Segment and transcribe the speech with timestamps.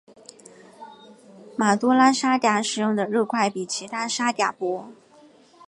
[1.55, 4.87] 马都拉沙嗲使用的肉块比其他沙嗲薄。